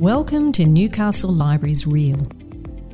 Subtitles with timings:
[0.00, 2.26] Welcome to Newcastle Libraries Reel.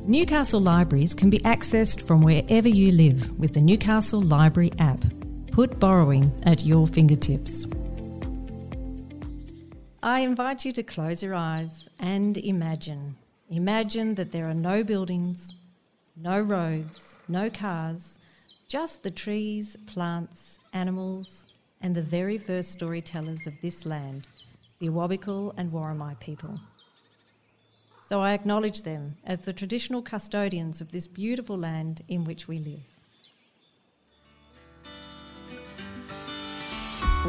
[0.03, 4.99] Newcastle Libraries can be accessed from wherever you live with the Newcastle Library app.
[5.53, 7.65] Put borrowing at your fingertips.
[10.03, 13.15] I invite you to close your eyes and imagine.
[13.49, 15.55] Imagine that there are no buildings,
[16.17, 18.17] no roads, no cars,
[18.67, 24.27] just the trees, plants, animals, and the very first storytellers of this land,
[24.79, 26.59] the Awabakal and Worimi people.
[28.09, 32.59] So I acknowledge them as the traditional custodians of this beautiful land in which we
[32.59, 32.79] live.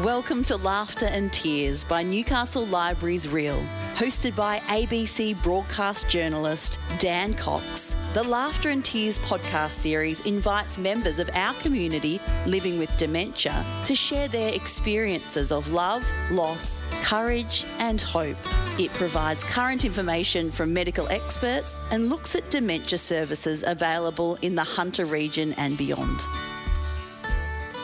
[0.05, 3.61] Welcome to Laughter and Tears by Newcastle Libraries Reel,
[3.99, 7.97] hosted by ABC broadcast journalist Dan Cox.
[8.13, 13.93] The Laughter and Tears podcast series invites members of our community living with dementia to
[13.93, 16.01] share their experiences of love,
[16.31, 18.37] loss, courage, and hope.
[18.79, 24.63] It provides current information from medical experts and looks at dementia services available in the
[24.63, 26.21] Hunter region and beyond.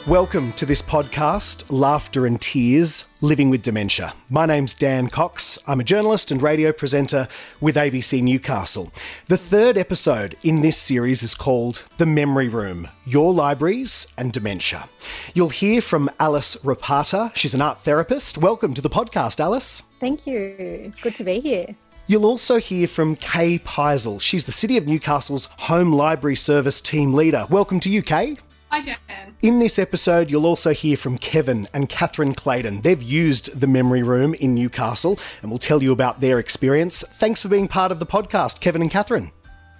[0.07, 4.13] Welcome to this podcast, Laughter and Tears Living with Dementia.
[4.29, 5.57] My name's Dan Cox.
[5.65, 7.27] I'm a journalist and radio presenter
[7.59, 8.91] with ABC Newcastle.
[9.29, 14.87] The third episode in this series is called The Memory Room Your Libraries and Dementia.
[15.33, 17.35] You'll hear from Alice Rapata.
[17.35, 18.37] She's an art therapist.
[18.37, 19.81] Welcome to the podcast, Alice.
[19.99, 20.91] Thank you.
[21.01, 21.75] Good to be here.
[22.05, 24.21] You'll also hear from Kay Peisel.
[24.21, 27.47] She's the City of Newcastle's Home Library Service team leader.
[27.49, 28.37] Welcome to you, Kay.
[28.75, 29.33] Hi, Jan.
[29.41, 32.81] In this episode, you'll also hear from Kevin and Catherine Clayton.
[32.81, 37.01] They've used the memory room in Newcastle and will tell you about their experience.
[37.11, 39.31] Thanks for being part of the podcast, Kevin and Catherine.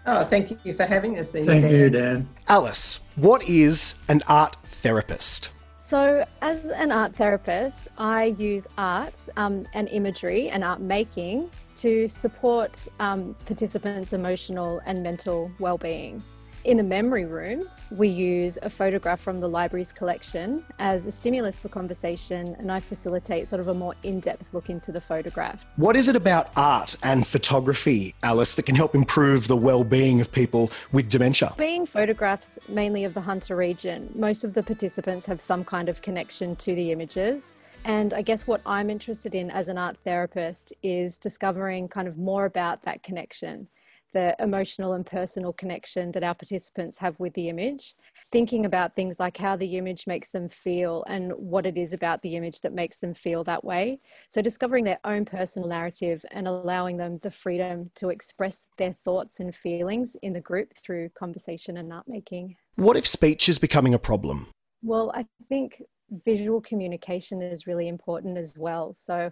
[0.06, 1.32] Oh, thank you for having us.
[1.32, 1.74] There, Thank Dan.
[1.74, 2.30] you, Dan.
[2.48, 5.50] Alice, what is an art therapist?
[5.76, 12.08] So, as an art therapist, I use art um, and imagery and art making to
[12.08, 16.24] support um, participants' emotional and mental well-being.
[16.66, 21.60] In the memory room, we use a photograph from the library's collection as a stimulus
[21.60, 25.64] for conversation, and I facilitate sort of a more in depth look into the photograph.
[25.76, 30.32] What is it about art and photography, Alice, that can help improve the well-being of
[30.32, 31.54] people with dementia?
[31.56, 36.02] Being photographs mainly of the Hunter region, most of the participants have some kind of
[36.02, 37.54] connection to the images.
[37.84, 42.18] And I guess what I'm interested in as an art therapist is discovering kind of
[42.18, 43.68] more about that connection
[44.16, 47.94] the emotional and personal connection that our participants have with the image,
[48.32, 52.22] thinking about things like how the image makes them feel and what it is about
[52.22, 54.00] the image that makes them feel that way.
[54.30, 59.42] So, discovering their own personal narrative and allowing them the freedom to express their thoughts
[59.42, 62.56] and feelings in the group through conversation and art making.
[62.78, 64.48] What if speech is becoming a problem?
[64.82, 65.84] Well, I think
[66.24, 68.94] visual communication is really important as well.
[68.94, 69.30] So,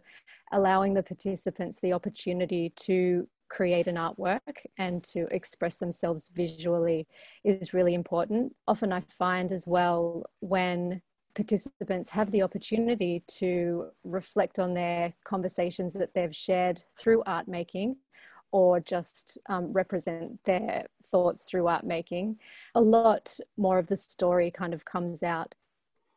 [0.51, 7.07] allowing the participants the opportunity to create an artwork and to express themselves visually
[7.43, 8.55] is really important.
[8.67, 11.01] Often I find as well when
[11.35, 17.97] participants have the opportunity to reflect on their conversations that they've shared through art making
[18.51, 22.37] or just um, represent their thoughts through art making,
[22.75, 25.53] a lot more of the story kind of comes out.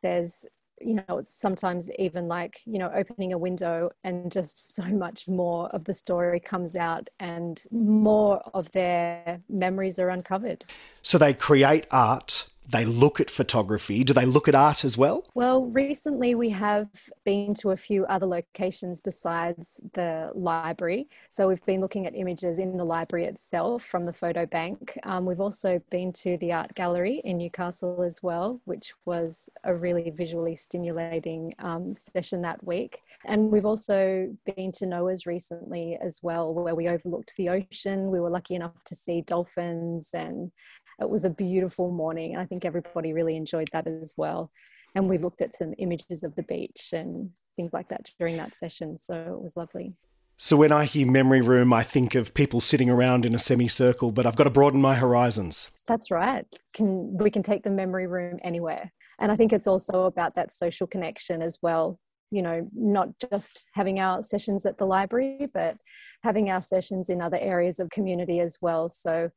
[0.03, 0.45] There's
[0.79, 5.27] you know it's sometimes even like you know opening a window and just so much
[5.27, 10.63] more of the story comes out and more of their memories are uncovered.
[11.01, 14.03] So they create art, they look at photography.
[14.03, 15.23] Do they look at art as well?
[15.35, 16.89] well recently we have
[17.23, 22.57] been to a few other locations besides the library so we've been looking at images
[22.59, 26.73] in the library itself from the photo bank um, we've also been to the art
[26.75, 33.01] gallery in newcastle as well which was a really visually stimulating um, session that week
[33.25, 38.19] and we've also been to noah's recently as well where we overlooked the ocean we
[38.19, 40.51] were lucky enough to see dolphins and
[40.99, 42.33] it was a beautiful morning.
[42.33, 44.51] And i think everybody really enjoyed that as well.
[44.95, 48.55] And we looked at some images of the beach and things like that during that
[48.55, 48.97] session.
[48.97, 49.93] So it was lovely.
[50.39, 54.11] So when I hear memory room, I think of people sitting around in a semicircle,
[54.11, 55.71] but I've got to broaden my horizons.
[55.87, 56.45] that's right.
[56.75, 58.91] Can we can take the memory room anywhere.
[59.19, 61.99] And i think it's also about that social connection as well.
[62.29, 65.77] You know not just having our sessions at the library but
[66.23, 68.89] having our sessions in other areas of community as well.
[68.89, 69.31] So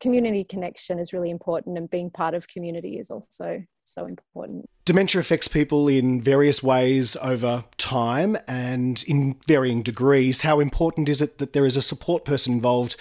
[0.00, 5.20] community connection is really important and being part of community is also so important Dementia
[5.20, 10.42] affects people in various ways over time and in varying degrees.
[10.42, 12.94] How important is it that there is a support person involved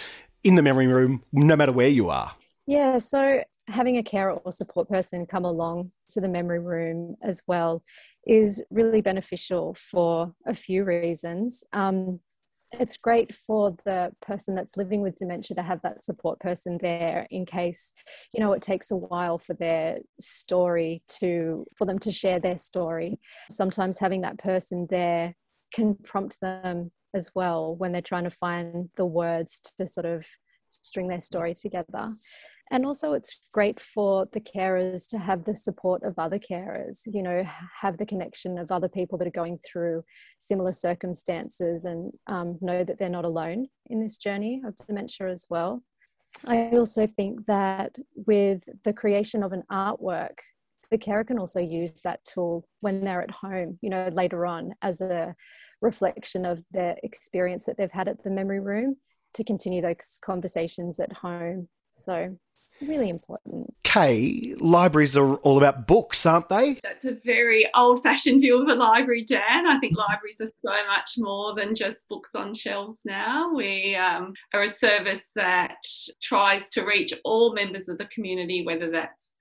[0.43, 2.31] in the memory room, no matter where you are?
[2.65, 7.39] Yeah, so having a carer or support person come along to the memory room as
[7.45, 7.83] well
[8.25, 11.63] is really beneficial for a few reasons.
[11.71, 12.19] Um,
[12.79, 17.27] it's great for the person that's living with dementia to have that support person there
[17.31, 17.93] in case
[18.33, 22.57] you know it takes a while for their story to for them to share their
[22.57, 23.19] story.
[23.49, 25.35] Sometimes having that person there
[25.73, 30.25] can prompt them as well when they're trying to find the words to sort of
[30.69, 32.09] string their story together
[32.71, 37.21] and also it's great for the carers to have the support of other carers you
[37.21, 37.45] know
[37.81, 40.03] have the connection of other people that are going through
[40.39, 45.45] similar circumstances and um, know that they're not alone in this journey of dementia as
[45.49, 45.83] well.
[46.45, 47.95] I also think that
[48.27, 50.37] with the creation of an artwork
[50.91, 54.73] the carer can also use that tool when they're at home you know later on
[54.81, 55.35] as a
[55.81, 58.95] reflection of the experience that they've had at the memory room
[59.35, 61.67] to continue those conversations at home.
[61.93, 62.37] So
[62.81, 63.73] really important.
[63.83, 66.79] Kay, libraries are all about books, aren't they?
[66.83, 69.67] That's a very old fashioned view of a library, Dan.
[69.67, 73.53] I think libraries are so much more than just books on shelves now.
[73.53, 75.77] We um, are a service that
[76.21, 79.31] tries to reach all members of the community, whether that's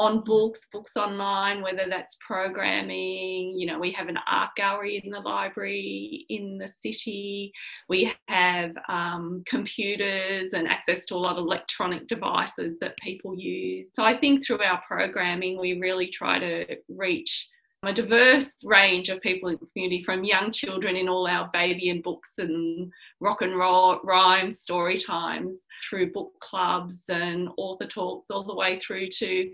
[0.00, 3.52] on books, books online, whether that's programming.
[3.54, 7.52] You know, we have an art gallery in the library in the city.
[7.86, 13.90] We have um, computers and access to a lot of electronic devices that people use.
[13.94, 17.50] So I think through our programming, we really try to reach
[17.82, 21.90] a diverse range of people in the community from young children in all our baby
[21.90, 28.26] and books and rock and roll rhyme story times through book clubs and author talks
[28.30, 29.50] all the way through to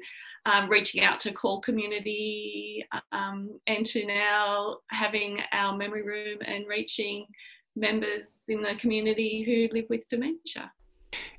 [0.47, 6.67] um, reaching out to CALD community um, and to now having our memory room and
[6.67, 7.27] reaching
[7.75, 10.71] members in the community who live with dementia.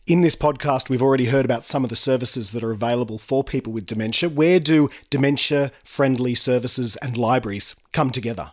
[0.06, 3.44] In this podcast, we've already heard about some of the services that are available for
[3.44, 4.30] people with dementia.
[4.30, 8.52] Where do dementia friendly services and libraries come together?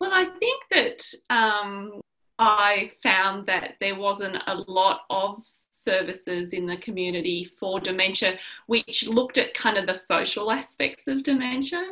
[0.00, 2.00] Well, I think that um,
[2.38, 5.42] I found that there wasn't a lot of
[5.86, 11.22] services in the community for dementia, which looked at kind of the social aspects of
[11.22, 11.82] dementia.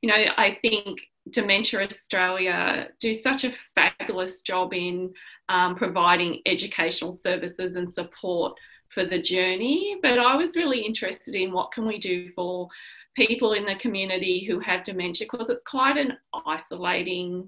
[0.00, 1.00] You know, I think
[1.30, 5.12] Dementia Australia do such a fabulous job in
[5.48, 8.58] um, providing educational services and support
[8.88, 9.96] for the journey.
[10.02, 12.68] But I was really interested in what can we do for
[13.14, 16.16] people in the community who have dementia because it's quite an
[16.46, 17.46] isolating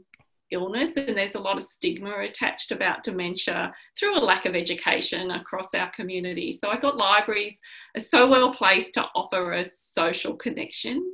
[0.54, 5.30] illness and there's a lot of stigma attached about dementia through a lack of education
[5.32, 6.58] across our community.
[6.58, 7.58] So I thought libraries
[7.96, 11.04] are so well placed to offer a social connection.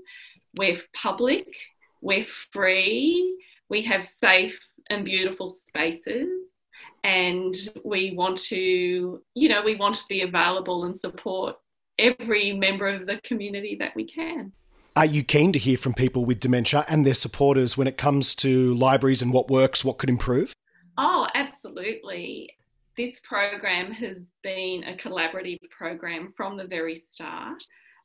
[0.57, 1.47] We're public,
[2.01, 3.37] we're free,
[3.69, 4.59] we have safe
[4.91, 6.29] and beautiful spaces
[7.05, 7.55] and
[7.85, 11.57] we want to you know we want to be available and support
[11.99, 14.53] every member of the community that we can
[14.97, 18.35] are you keen to hear from people with dementia and their supporters when it comes
[18.37, 20.53] to libraries and what works, what could improve?
[20.99, 22.51] Oh, absolutely.
[22.97, 27.63] This program has been a collaborative program from the very start.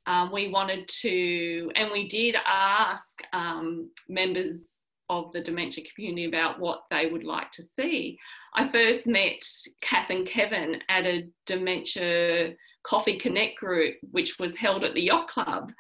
[0.07, 4.61] Um, we wanted to, and we did ask um, members
[5.09, 8.17] of the dementia community about what they would like to see.
[8.53, 9.43] I first met
[9.81, 12.53] Kath and Kevin at a dementia
[12.83, 15.71] coffee connect group, which was held at the Yacht Club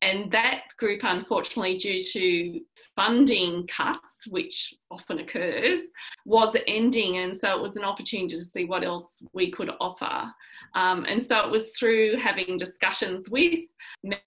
[0.00, 2.60] and that group, unfortunately, due to
[2.94, 5.80] funding cuts, which often occurs,
[6.24, 7.18] was ending.
[7.18, 10.32] And so it was an opportunity to see what else we could offer.
[10.74, 13.60] Um, and so it was through having discussions with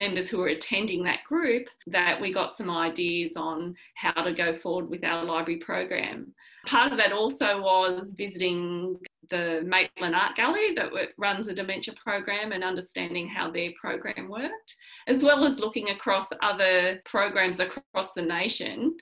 [0.00, 4.54] members who were attending that group that we got some ideas on how to go
[4.56, 6.34] forward with our library program.
[6.66, 8.98] Part of that also was visiting
[9.30, 14.74] the Maitland Art Gallery that runs a dementia program and understanding how their program worked,
[15.06, 18.96] as well as looking across other programs across the nation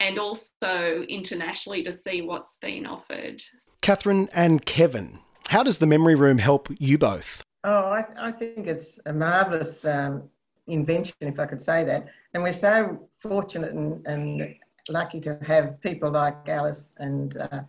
[0.00, 3.42] and also internationally to see what's been offered.
[3.80, 7.42] Catherine and Kevin, how does the Memory Room help you both?
[7.64, 10.24] Oh, I, I think it's a marvellous um,
[10.66, 12.08] invention, if I could say that.
[12.34, 14.54] And we're so fortunate and, and
[14.88, 17.60] lucky to have people like Alice and uh,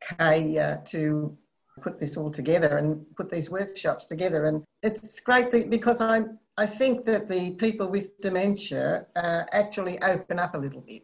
[0.00, 1.36] Kay uh, to
[1.80, 4.46] put this all together and put these workshops together.
[4.46, 6.22] And it's great because I,
[6.56, 11.02] I think that the people with dementia uh, actually open up a little bit.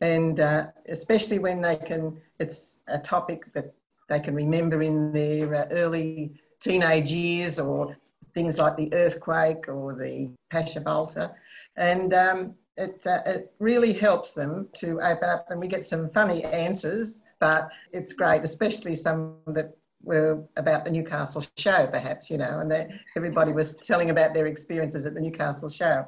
[0.00, 3.74] And uh, especially when they can, it's a topic that
[4.08, 7.96] they can remember in their uh, early teenage years or
[8.34, 11.32] things like the earthquake or the Pasha Bulker.
[11.76, 16.08] And um, it, uh, it really helps them to open up and we get some
[16.10, 22.38] funny answers but it's great especially some that were about the newcastle show perhaps you
[22.38, 26.06] know and that everybody was telling about their experiences at the newcastle show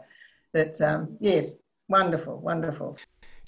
[0.52, 1.54] that um, yes
[1.88, 2.96] wonderful wonderful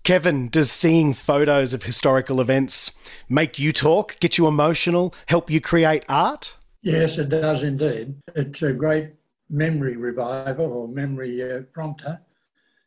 [0.05, 2.91] Kevin, does seeing photos of historical events
[3.29, 6.57] make you talk, get you emotional, help you create art?
[6.83, 8.17] Yes, it does indeed.
[8.35, 9.11] It's a great
[9.49, 12.21] memory reviver or memory uh, prompter,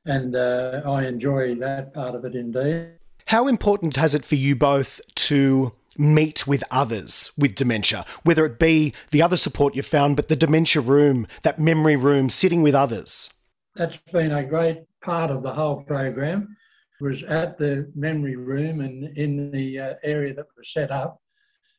[0.05, 2.91] and uh, I enjoy that part of it indeed.
[3.27, 8.59] How important has it for you both to meet with others with dementia, whether it
[8.59, 12.75] be the other support you found, but the dementia room, that memory room, sitting with
[12.75, 13.29] others?
[13.75, 16.55] That's been a great part of the whole program
[17.01, 21.21] was at the memory room and in the uh, area that was set up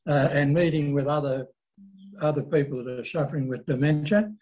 [0.07, 1.47] uh, and meeting with other
[2.23, 4.33] other people that are suffering with dementia.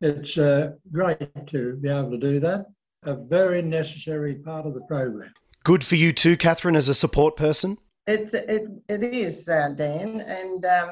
[0.00, 2.66] It's uh, great to be able to do that.
[3.04, 5.32] A very necessary part of the program.
[5.64, 7.78] Good for you too, Catherine, as a support person.
[8.06, 10.90] It it, it is, uh, Dan, and um,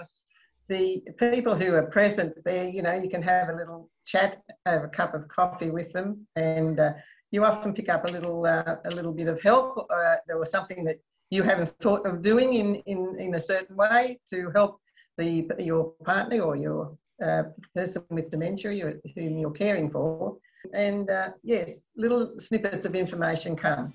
[0.69, 4.83] the people who are present there, you know, you can have a little chat, have
[4.83, 6.95] a cup of coffee with them, and uh,
[7.31, 9.87] you often pick up a little uh, a little bit of help.
[9.91, 10.97] Uh, there was something that
[11.31, 14.81] you haven't thought of doing in, in, in a certain way to help
[15.19, 17.43] the your partner or your uh,
[17.75, 20.38] person with dementia whom you're caring for.
[20.73, 23.93] And uh, yes, little snippets of information come.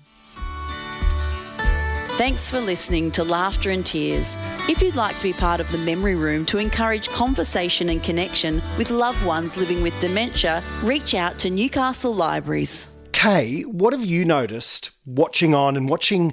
[2.18, 4.36] Thanks for listening to Laughter and Tears.
[4.68, 8.60] If you'd like to be part of the Memory Room to encourage conversation and connection
[8.76, 12.88] with loved ones living with dementia, reach out to Newcastle Libraries.
[13.12, 16.32] Kay, what have you noticed watching on and watching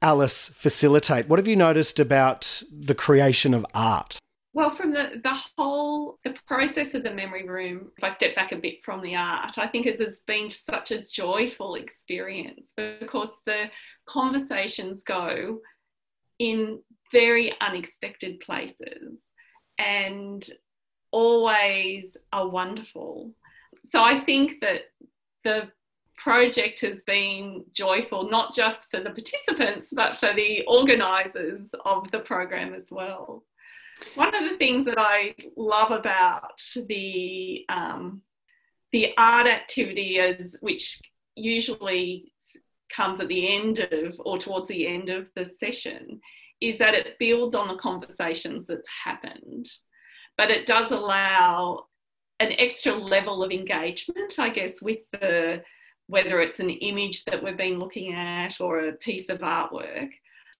[0.00, 1.28] Alice facilitate?
[1.28, 4.18] What have you noticed about the creation of art?
[4.56, 8.52] Well, from the, the whole the process of the memory room, if I step back
[8.52, 13.28] a bit from the art, I think it has been such a joyful experience because
[13.44, 13.64] the
[14.08, 15.58] conversations go
[16.38, 16.80] in
[17.12, 19.18] very unexpected places
[19.78, 20.48] and
[21.10, 23.34] always are wonderful.
[23.92, 24.84] So I think that
[25.44, 25.68] the
[26.16, 32.20] project has been joyful, not just for the participants, but for the organisers of the
[32.20, 33.42] program as well.
[34.14, 38.22] One of the things that I love about the um,
[38.92, 41.00] the art activity is which
[41.34, 42.32] usually
[42.94, 46.20] comes at the end of or towards the end of the session
[46.60, 49.68] is that it builds on the conversations that's happened
[50.38, 51.84] but it does allow
[52.38, 55.60] an extra level of engagement i guess with the
[56.06, 60.10] whether it's an image that we've been looking at or a piece of artwork.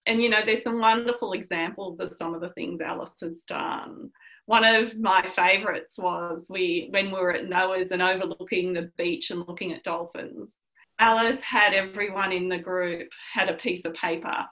[0.07, 4.09] And, you know, there's some wonderful examples of some of the things Alice has done.
[4.45, 9.29] One of my favourites was we when we were at Noah's and overlooking the beach
[9.29, 10.53] and looking at dolphins.
[10.97, 14.45] Alice had everyone in the group had a piece of paper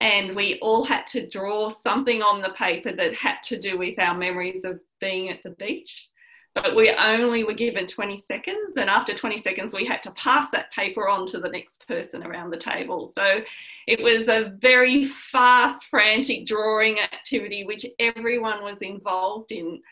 [0.00, 3.98] and we all had to draw something on the paper that had to do with
[3.98, 6.08] our memories of being at the beach
[6.54, 10.50] but we only were given 20 seconds and after 20 seconds we had to pass
[10.52, 13.12] that paper on to the next person around the table.
[13.16, 13.40] So
[13.88, 19.82] it was a very fast frantic drawing activity which everyone was involved in.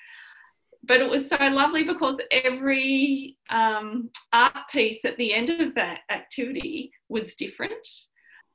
[0.84, 6.00] But it was so lovely because every um, art piece at the end of that
[6.10, 7.88] activity was different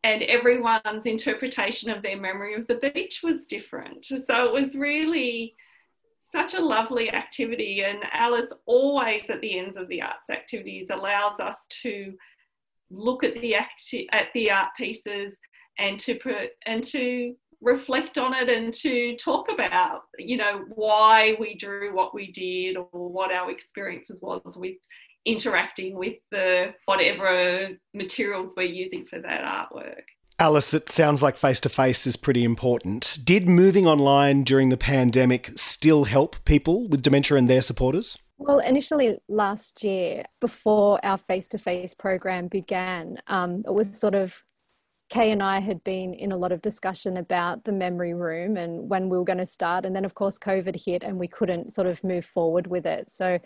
[0.04, 4.06] and everyone's interpretation of their memory of the beach was different.
[4.06, 5.56] So it was really
[6.32, 11.40] such a lovely activity and alice always at the ends of the arts activities allows
[11.40, 12.14] us to
[12.90, 15.34] look at the at the art pieces
[15.78, 21.36] and to put and to reflect on it and to talk about you know why
[21.40, 24.78] we drew what we did or what our experiences was with
[25.26, 30.04] interacting with the whatever materials we're using for that artwork
[30.40, 33.18] Alice, it sounds like face to face is pretty important.
[33.24, 38.20] Did moving online during the pandemic still help people with dementia and their supporters?
[38.38, 44.14] Well, initially last year, before our face to face program began, um, it was sort
[44.14, 44.44] of
[45.10, 48.90] Kay and I had been in a lot of discussion about the memory room and
[48.90, 49.86] when we were going to start.
[49.86, 53.10] And then, of course, COVID hit and we couldn't sort of move forward with it.
[53.10, 53.40] So,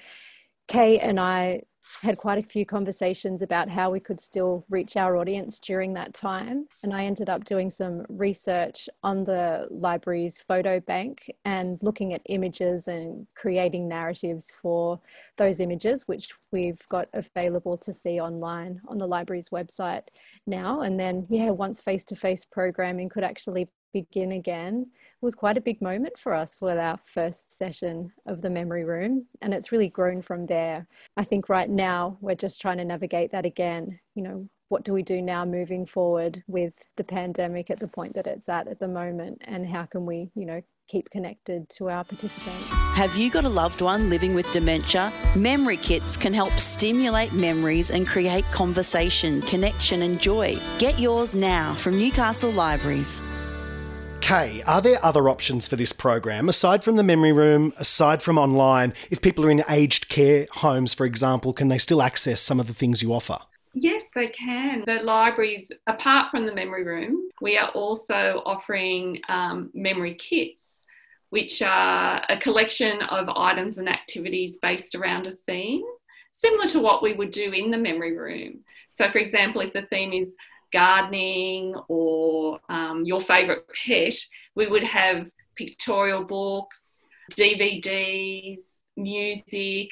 [0.67, 1.61] Kay and I
[2.01, 6.13] had quite a few conversations about how we could still reach our audience during that
[6.13, 6.67] time.
[6.83, 12.21] And I ended up doing some research on the library's photo bank and looking at
[12.25, 14.99] images and creating narratives for
[15.37, 20.03] those images, which we've got available to see online on the library's website
[20.47, 20.81] now.
[20.81, 24.87] And then, yeah, once face to face programming could actually begin again
[25.21, 29.25] was quite a big moment for us with our first session of the memory room
[29.41, 33.31] and it's really grown from there i think right now we're just trying to navigate
[33.31, 37.79] that again you know what do we do now moving forward with the pandemic at
[37.79, 41.09] the point that it's at at the moment and how can we you know keep
[41.09, 45.11] connected to our participants Have you got a loved one living with dementia?
[45.37, 50.57] Memory kits can help stimulate memories and create conversation, connection, and joy.
[50.77, 53.21] Get yours now from Newcastle Libraries.
[54.21, 58.37] Kay, are there other options for this program aside from the memory room, aside from
[58.37, 58.93] online?
[59.09, 62.67] If people are in aged care homes, for example, can they still access some of
[62.67, 63.39] the things you offer?
[63.73, 64.83] Yes, they can.
[64.85, 70.77] The libraries, apart from the memory room, we are also offering um, memory kits,
[71.29, 75.83] which are a collection of items and activities based around a theme,
[76.33, 78.59] similar to what we would do in the memory room.
[78.89, 80.33] So, for example, if the theme is
[80.71, 84.13] gardening or um, your favourite pet,
[84.55, 86.81] we would have pictorial books,
[87.33, 88.59] DVDs,
[88.97, 89.89] music,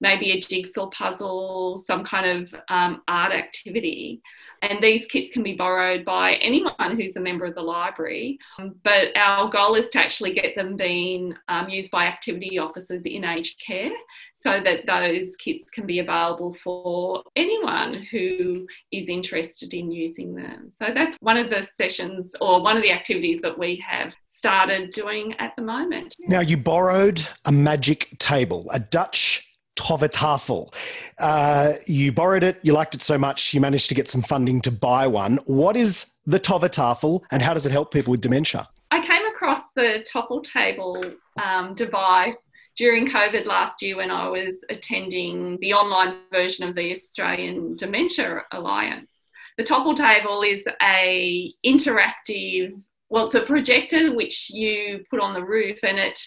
[0.00, 4.22] maybe a jigsaw puzzle, some kind of um, art activity.
[4.62, 8.38] And these kits can be borrowed by anyone who's a member of the library.
[8.82, 13.24] But our goal is to actually get them being um, used by activity officers in
[13.24, 13.92] aged care
[14.42, 20.70] so that those kits can be available for anyone who is interested in using them.
[20.78, 24.92] So that's one of the sessions or one of the activities that we have started
[24.92, 26.16] doing at the moment.
[26.20, 29.49] Now, you borrowed a magic table, a Dutch
[29.80, 30.72] Tovertafel.
[31.18, 34.60] Uh, you borrowed it, you liked it so much, you managed to get some funding
[34.60, 35.38] to buy one.
[35.46, 38.68] What is the Tovertafel and how does it help people with dementia?
[38.90, 41.02] I came across the Toffel table
[41.42, 42.36] um, device
[42.76, 48.42] during COVID last year when I was attending the online version of the Australian Dementia
[48.52, 49.10] Alliance.
[49.56, 55.44] The Toffel table is a interactive, well, it's a projector which you put on the
[55.44, 56.20] roof and it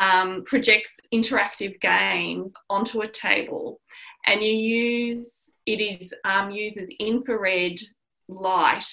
[0.00, 3.80] um, projects interactive games onto a table,
[4.26, 7.80] and you use it is um, uses infrared
[8.28, 8.86] light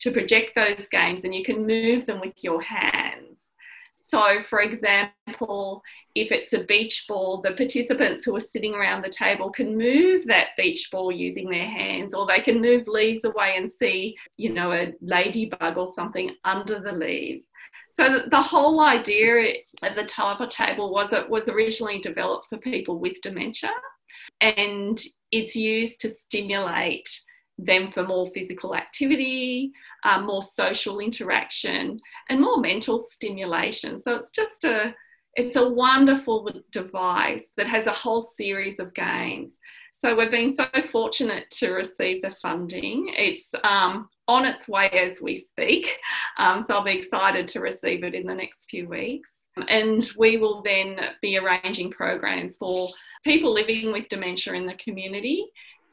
[0.00, 3.40] to project those games, and you can move them with your hands.
[4.08, 5.82] So, for example,
[6.14, 10.26] if it's a beach ball, the participants who are sitting around the table can move
[10.26, 14.50] that beach ball using their hands, or they can move leaves away and see, you
[14.50, 17.46] know, a ladybug or something under the leaves.
[17.94, 22.98] So the whole idea of the Toffel table was it was originally developed for people
[22.98, 23.70] with dementia,
[24.40, 27.08] and it's used to stimulate
[27.56, 29.70] them for more physical activity,
[30.02, 33.98] um, more social interaction, and more mental stimulation.
[33.98, 34.94] So it's just a
[35.36, 39.52] it's a wonderful device that has a whole series of games.
[40.00, 43.12] So we've been so fortunate to receive the funding.
[43.16, 45.98] It's um, on its way as we speak.
[46.38, 49.30] Um, so I'll be excited to receive it in the next few weeks.
[49.68, 52.88] And we will then be arranging programs for
[53.22, 55.46] people living with dementia in the community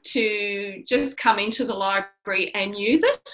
[0.03, 3.29] to just come into the library and use it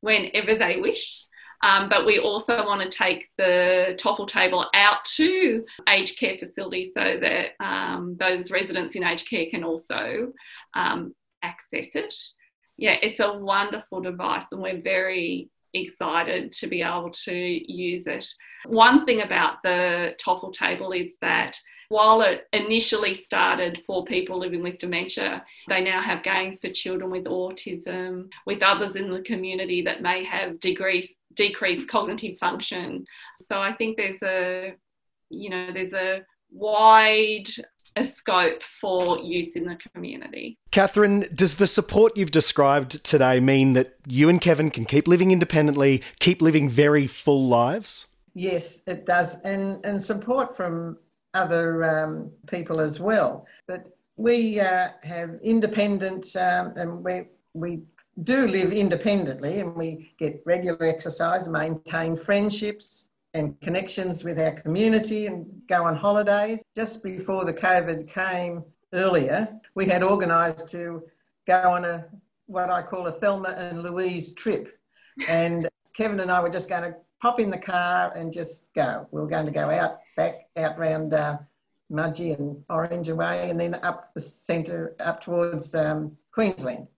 [0.00, 1.24] whenever they wish.
[1.62, 6.92] Um, but we also want to take the Toffel table out to aged care facilities
[6.94, 10.32] so that um, those residents in aged care can also
[10.74, 12.14] um, access it
[12.80, 18.26] yeah, it's a wonderful device, and we're very excited to be able to use it.
[18.64, 24.62] One thing about the Toffel table is that while it initially started for people living
[24.62, 29.82] with dementia, they now have games for children with autism, with others in the community
[29.82, 33.04] that may have decreased, decreased cognitive function.
[33.42, 34.74] So I think there's a,
[35.28, 37.48] you know, there's a wide
[37.96, 40.58] a scope for use in the community.
[40.70, 45.30] Catherine, does the support you've described today mean that you and Kevin can keep living
[45.30, 48.06] independently, keep living very full lives?
[48.34, 50.98] Yes, it does, and and support from
[51.34, 53.46] other um, people as well.
[53.66, 53.86] But
[54.16, 57.22] we uh, have independent, um, and we
[57.54, 57.80] we
[58.22, 65.26] do live independently, and we get regular exercise, maintain friendships, and connections with our community
[65.26, 66.64] and go on holidays.
[66.74, 71.04] Just before the COVID came earlier, we had organised to
[71.46, 72.06] go on a
[72.46, 74.76] what I call a Thelma and Louise trip.
[75.28, 79.06] And Kevin and I were just going to pop in the car and just go.
[79.12, 81.38] We were going to go out back out round uh,
[81.92, 86.88] Mudgee and Orange Away and then up the centre, up towards um, Queensland.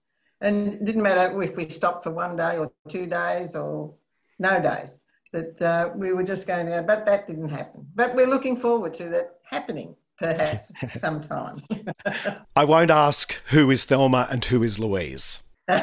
[0.41, 3.93] And it didn't matter if we stopped for one day or two days or
[4.39, 4.99] no days.
[5.33, 7.87] But uh, we were just going to, but that didn't happen.
[7.95, 11.55] But we're looking forward to that happening perhaps sometime.
[12.55, 15.41] I won't ask who is Thelma and who is Louise.
[15.69, 15.81] oh,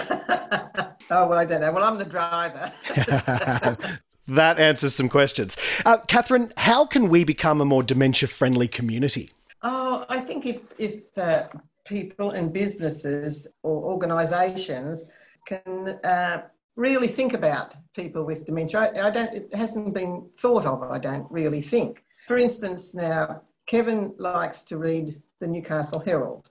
[1.11, 1.73] well, I don't know.
[1.73, 2.73] Well, I'm the driver.
[4.29, 5.57] that answers some questions.
[5.85, 9.31] Uh, Catherine, how can we become a more dementia friendly community?
[9.63, 11.49] Oh, I think if, if uh,
[11.85, 15.07] people and businesses or organisations
[15.45, 16.43] can uh,
[16.77, 18.81] really think about people with dementia.
[18.81, 22.05] I, I, don't, it hasn't been thought of, I don't really think.
[22.27, 26.49] For instance, now Kevin likes to read the Newcastle Herald.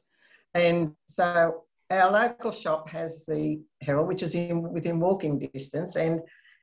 [0.53, 5.95] And so our local shop has the Herald, which is in, within walking distance.
[5.95, 6.21] And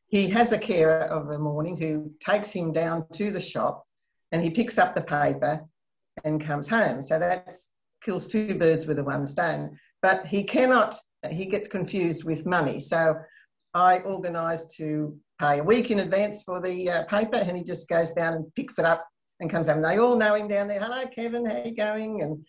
[0.08, 3.86] he has a carer of a morning who takes him down to the shop
[4.32, 5.64] and he picks up the paper
[6.24, 7.02] and comes home.
[7.02, 7.54] So that
[8.02, 9.78] kills two birds with a one stone.
[10.02, 10.96] But he cannot,
[11.28, 12.80] he gets confused with money.
[12.80, 13.16] So
[13.76, 17.86] I organised to pay a week in advance for the uh, paper and he just
[17.88, 19.06] goes down and picks it up
[19.38, 19.76] and comes home.
[19.76, 20.80] And they all know him down there.
[20.80, 22.22] Hello, Kevin, how you going?
[22.22, 22.46] And,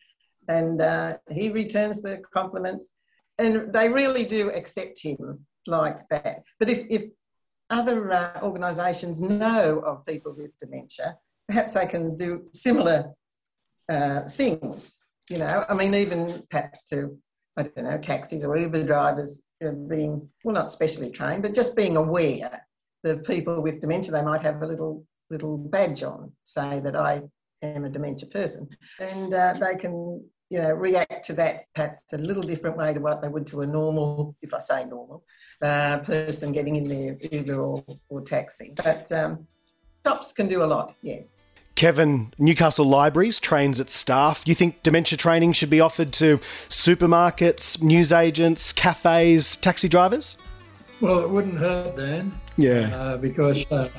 [0.48, 2.92] and uh, he returns the compliments.
[3.38, 6.44] And they really do accept him like that.
[6.60, 7.04] But if, if
[7.70, 11.18] other uh, organisations know of people with dementia,
[11.50, 13.12] perhaps they can do similar
[13.90, 15.00] uh, things.
[15.30, 17.18] You know, I mean, even perhaps to
[17.58, 21.98] I don't know taxis or Uber drivers being well, not specially trained, but just being
[21.98, 22.66] aware
[23.04, 27.24] that people with dementia they might have a little little badge on, say that I
[27.62, 32.18] am a dementia person, and uh, they can you know react to that perhaps a
[32.18, 35.24] little different way to what they would to a normal, if I say normal,
[35.62, 38.74] uh, person getting in their Uber or, or taxi.
[38.76, 39.48] But um,
[40.06, 41.40] shops can do a lot, yes.
[41.78, 44.42] Kevin, Newcastle Libraries trains its staff.
[44.48, 50.40] You think dementia training should be offered to supermarkets, newsagents, cafes, taxi drivers?
[51.02, 52.34] Well, it wouldn't hurt, Dan.
[52.58, 52.96] Yeah.
[52.98, 53.90] Uh, because uh,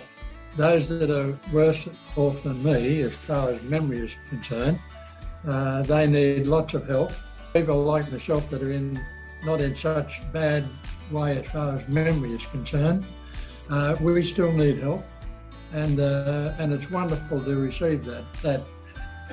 [0.57, 4.81] those that are worse off than me, as far as memory is concerned,
[5.47, 7.13] uh, they need lots of help.
[7.53, 9.01] People like myself that are in
[9.45, 10.65] not in such bad
[11.13, 13.07] way as far as memory is concerned,
[13.71, 15.05] uh, we still need help
[15.73, 18.63] and uh, and it's wonderful to receive that that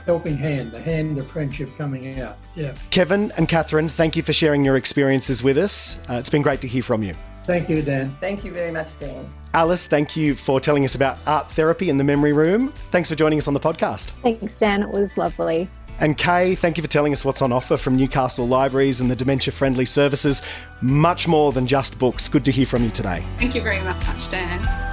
[0.06, 2.38] helping hand, the hand of friendship coming out.
[2.56, 2.76] Yeah.
[2.92, 5.98] Kevin and Catherine, thank you for sharing your experiences with us.
[6.10, 7.16] Uh, it's been great to hear from you.
[7.46, 8.16] Thank you, Dan.
[8.20, 9.28] Thank you very much, Dan.
[9.54, 12.74] Alice, thank you for telling us about art therapy in the memory room.
[12.92, 14.10] Thanks for joining us on the podcast.
[14.22, 14.84] Thanks, Dan.
[14.84, 15.70] It was lovely.
[16.00, 19.16] And Kay, thank you for telling us what's on offer from Newcastle Libraries and the
[19.16, 20.42] dementia friendly services.
[20.82, 22.28] Much more than just books.
[22.28, 23.24] Good to hear from you today.
[23.38, 24.85] Thank you very much, Dan.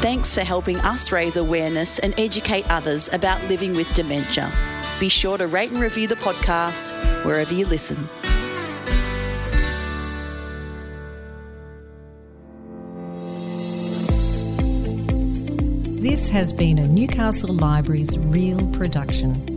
[0.00, 4.50] Thanks for helping us raise awareness and educate others about living with dementia.
[4.98, 6.94] Be sure to rate and review the podcast
[7.26, 8.08] wherever you listen.
[16.00, 19.49] This has been a Newcastle Libraries Real production.